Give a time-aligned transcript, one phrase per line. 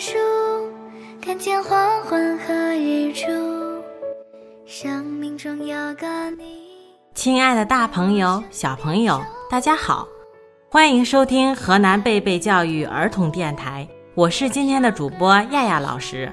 [0.00, 0.18] 看见一棵树，
[1.20, 3.26] 看见黄昏和日出。
[4.64, 6.70] 生命中有个你。
[7.14, 10.08] 亲爱的，大朋友、小朋友，大家好，
[10.70, 16.32] 欢迎收听河南贝贝教育儿童电台，我是今天的主播亚亚老师。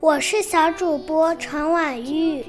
[0.00, 2.42] 我是小主播陈婉玉，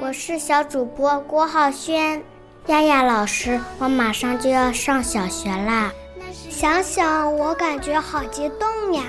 [0.00, 2.22] 我是小主播郭浩轩。
[2.68, 5.92] 亚亚老师，我马上就要上小学啦。
[6.48, 9.02] 想想我感觉好激动呀！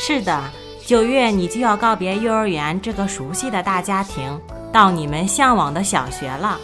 [0.00, 0.44] 是的，
[0.86, 4.40] 九月你就要告别幼儿园这个熟悉的大家庭，
[4.72, 6.58] 到你们向往的小学了。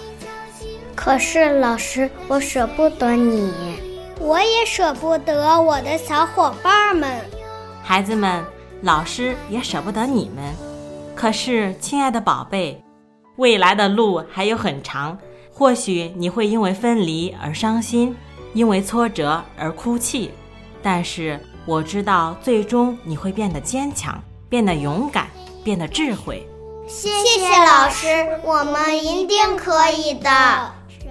[0.94, 3.52] 可是老师，我舍不得你，
[4.20, 7.20] 我也舍不得我的小伙伴们。
[7.82, 8.42] 孩子们，
[8.82, 10.54] 老师也舍不得你们。
[11.16, 12.80] 可是，亲爱的宝贝，
[13.36, 15.18] 未来的路还有很长，
[15.52, 18.14] 或许你会因为分离而伤心。
[18.52, 20.30] 因为挫折而哭泣，
[20.80, 25.28] 但是我知道最终你会变得坚强，变得勇敢，
[25.62, 26.46] 变得智慧。
[26.86, 28.06] 谢谢老师，
[28.44, 30.30] 我们一定可以的。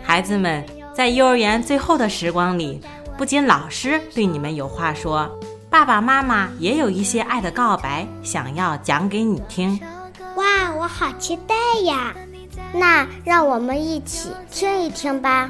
[0.03, 2.79] 孩子们，在幼儿园最后的时光里，
[3.17, 5.27] 不仅老师对你们有话说，
[5.71, 9.79] 爸爸妈妈也有一些爱的告白想要讲给你听。
[10.35, 12.13] 哇，我好期待呀！
[12.71, 15.49] 那让我们一起听一听吧。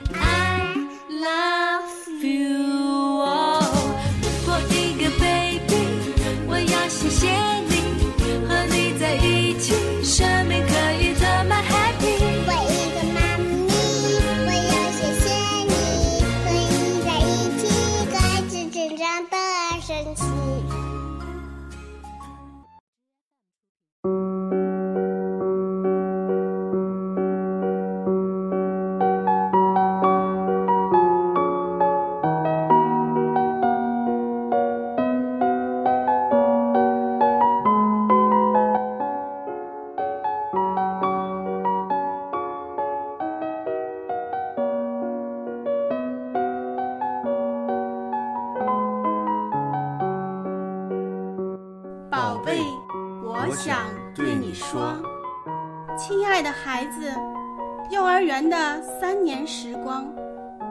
[53.51, 53.79] 我想
[54.15, 54.95] 对你说，
[55.97, 57.11] 亲爱的孩子，
[57.89, 60.05] 幼儿园的三年时光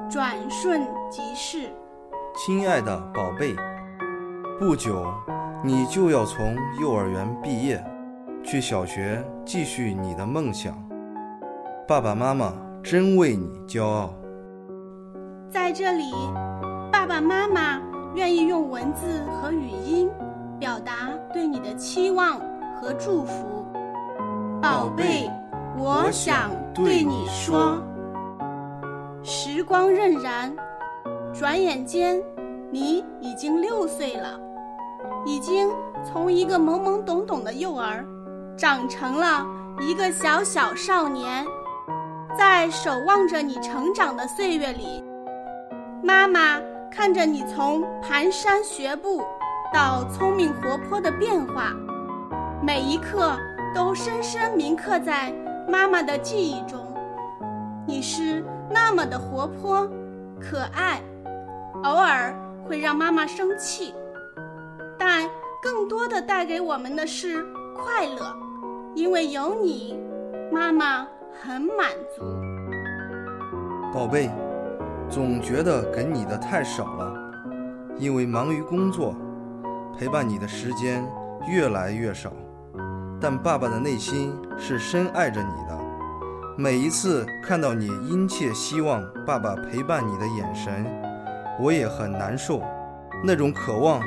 [0.08, 0.80] 转瞬
[1.10, 1.68] 即逝。
[2.34, 3.54] 亲爱的宝贝，
[4.58, 5.06] 不久
[5.62, 7.84] 你就要从幼儿园毕业，
[8.42, 10.74] 去小学继续你的梦想。
[11.86, 14.14] 爸爸妈妈真为你骄傲。
[15.50, 16.10] 在这里，
[16.90, 17.78] 爸爸妈妈
[18.14, 20.08] 愿意用文字和语音。
[20.58, 22.38] 表达对你的期望
[22.80, 23.66] 和祝福，
[24.62, 25.30] 宝贝，
[25.76, 27.78] 我想对你说。
[29.22, 30.50] 时光荏苒，
[31.34, 32.18] 转眼间，
[32.70, 34.40] 你已经六岁了，
[35.26, 35.68] 已经
[36.02, 38.02] 从一个懵懵懂懂的幼儿，
[38.56, 39.46] 长成了
[39.80, 41.44] 一个小小少年。
[42.38, 45.04] 在守望着你成长的岁月里，
[46.02, 46.58] 妈妈
[46.90, 49.22] 看着你从蹒跚学步。
[49.72, 51.72] 到聪明活泼的变化，
[52.62, 53.38] 每一刻
[53.74, 55.32] 都深深铭刻在
[55.66, 56.78] 妈妈的记忆中。
[57.86, 59.88] 你是那么的活泼、
[60.38, 61.00] 可爱，
[61.84, 62.34] 偶尔
[62.68, 63.94] 会让妈妈生气，
[64.98, 65.26] 但
[65.62, 67.42] 更多的带给我们的是
[67.74, 68.36] 快乐，
[68.94, 69.98] 因为有你，
[70.52, 71.06] 妈妈
[71.42, 72.22] 很满足。
[73.90, 74.30] 宝贝，
[75.08, 77.14] 总觉得给你的太少了，
[77.96, 79.14] 因为忙于工作。
[79.98, 81.06] 陪伴你的时间
[81.46, 82.32] 越来越少，
[83.20, 85.78] 但爸爸的内心是深爱着你的。
[86.56, 90.84] 每一次看到你殷切希望爸爸陪伴你的眼神，
[91.60, 92.62] 我也很难受。
[93.22, 94.02] 那种渴望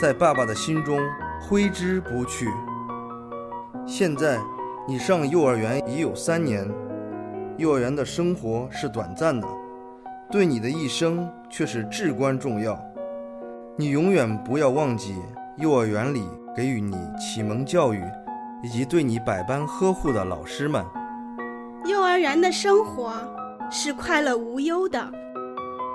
[0.00, 0.98] 在爸爸的心中
[1.40, 2.48] 挥之不去。
[3.86, 4.38] 现在
[4.88, 6.68] 你上幼儿园已有三年，
[7.56, 9.46] 幼儿园的生活是短暂的，
[10.30, 12.76] 对你的一生却是至关重要。
[13.76, 15.14] 你永远不要忘记
[15.56, 16.24] 幼儿园里
[16.54, 18.02] 给予你启蒙教育，
[18.66, 20.84] 以及对你百般呵护的老师们。
[21.84, 23.12] 幼儿园的生活
[23.70, 25.08] 是快乐无忧的，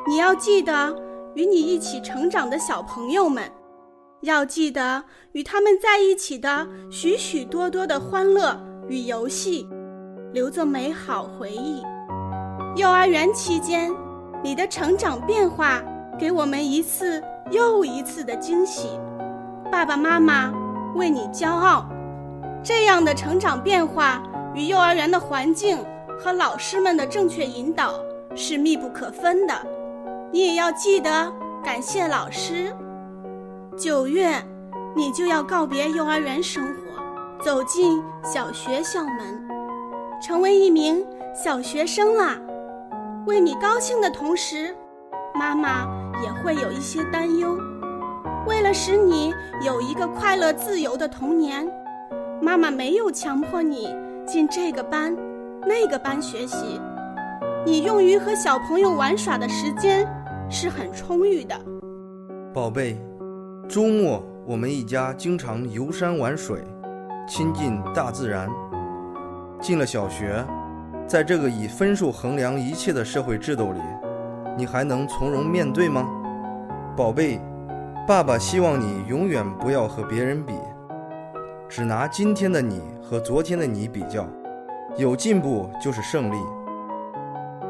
[0.08, 0.96] 你要记得
[1.36, 3.44] 与你一起成长的小朋友们，
[4.22, 5.04] 要记得
[5.34, 8.58] 与他们在一起的许许多多的欢乐
[8.88, 9.68] 与游戏，
[10.32, 11.84] 留作美好回忆。
[12.78, 13.92] 幼儿园期间，
[14.42, 15.84] 你的成长变化
[16.18, 18.98] 给我们一次又一次的惊喜，
[19.70, 20.54] 爸爸妈妈
[20.96, 21.86] 为你骄傲。
[22.63, 24.22] 这样的成长变化
[24.54, 25.84] 与幼儿园的环境
[26.19, 27.96] 和老师们的正确引导
[28.36, 29.54] 是密不可分的。
[30.31, 31.31] 你也要记得
[31.63, 32.72] 感谢老师。
[33.75, 34.36] 九月，
[34.96, 39.48] 你就要告别幼儿园生活，走进小学校门，
[40.22, 41.04] 成为一名
[41.34, 42.38] 小学生啦。
[43.25, 44.75] 为你高兴的同时，
[45.34, 45.88] 妈妈
[46.24, 47.58] 也会有一些担忧。
[48.46, 49.34] 为了使你
[49.66, 51.68] 有一个快乐自由的童年，
[52.42, 53.88] 妈妈没有强迫你
[54.26, 55.16] 进这个班、
[55.68, 56.82] 那个班学习。
[57.64, 60.08] 你用于和小朋友玩耍的时间
[60.50, 61.56] 是很充裕的，
[62.52, 63.00] 宝贝。
[63.70, 66.64] 周末，我们一家经常游山玩水，
[67.28, 68.50] 亲近大自然。
[69.62, 70.44] 进了小学，
[71.06, 73.80] 在这个以分数衡量一切的社会制度里，
[74.58, 76.10] 你还能从容面对吗，
[76.98, 77.40] 宝贝？
[78.08, 80.54] 爸爸希望你永远不要和别人比，
[81.72, 84.28] 只拿今天的你和昨天的你比较，
[84.98, 86.36] 有进步就是胜利。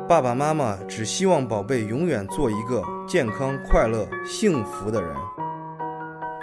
[0.10, 5.16] 爸爸妈妈只希望宝贝永远做一个健康、快乐、幸福的人。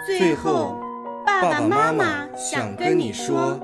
[0.07, 0.77] 最后，
[1.27, 3.59] 爸爸妈妈想跟你说：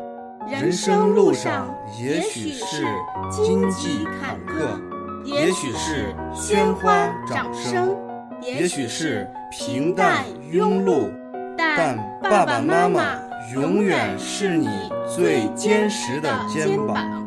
[0.44, 2.84] 人生路上也许是
[3.30, 4.76] 荆棘坎坷，
[5.22, 7.96] 也许是鲜花掌声，
[8.40, 11.12] 也许是平淡庸碌，
[11.56, 13.20] 但爸爸妈妈
[13.52, 14.68] 永远是你
[15.06, 17.24] 最坚实的肩膀。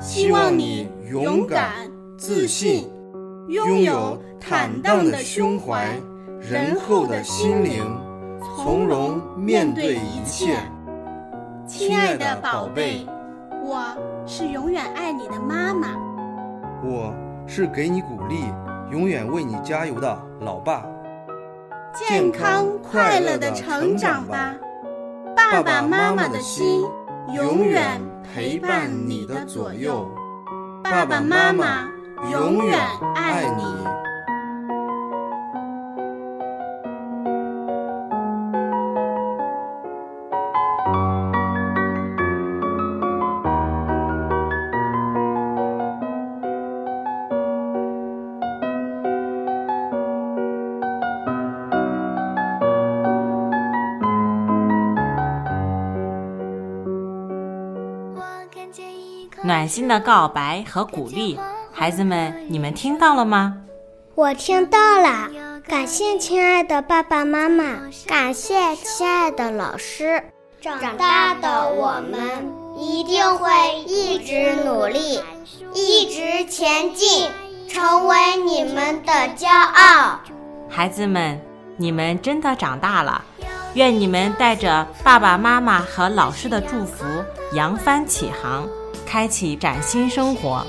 [0.00, 1.70] 希望你勇敢、
[2.16, 2.90] 自信，
[3.48, 5.94] 拥有坦荡的胸怀、
[6.40, 7.84] 仁厚的心灵。
[8.56, 10.56] 从容面对一切，
[11.66, 13.06] 亲爱的宝贝，
[13.62, 13.84] 我
[14.26, 15.88] 是永远爱你的妈妈。
[16.82, 17.14] 我
[17.46, 18.46] 是给你鼓励、
[18.90, 20.86] 永远为你加油的老爸。
[21.94, 24.54] 健康快乐的成长吧，
[25.50, 26.84] 爸爸妈妈的心
[27.34, 30.08] 永远陪伴你的左右。
[30.84, 31.88] 爸爸妈妈
[32.30, 32.78] 永远
[33.14, 33.99] 爱你。
[59.50, 61.36] 暖心的告白和鼓励，
[61.72, 63.56] 孩子们，你们听到了吗？
[64.14, 65.28] 我听到了，
[65.66, 70.22] 感谢亲爱的爸爸妈妈，感谢亲爱的老师。
[70.60, 72.48] 长大的我们
[72.78, 73.50] 一定会
[73.88, 75.20] 一直努力，
[75.74, 77.28] 一直前进，
[77.68, 80.20] 成为你们的骄傲。
[80.68, 81.40] 孩子们，
[81.76, 83.20] 你们真的长大了，
[83.74, 87.04] 愿你们带着爸爸妈妈和老师的祝福，
[87.54, 88.68] 扬帆起航。
[89.10, 90.64] 开启崭新生活。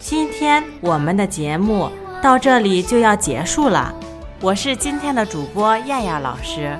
[0.00, 1.88] 今天我们的节目
[2.20, 3.94] 到这里就要结束了。
[4.40, 6.76] 我是今天的主播亚亚老师，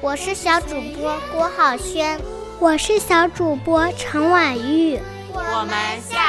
[0.00, 2.18] 我是小主播郭浩轩，
[2.58, 4.98] 我是小主播陈婉玉。
[5.32, 6.19] 我们。